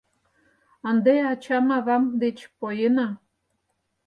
[0.89, 3.07] Ынде ачам-авам деч поена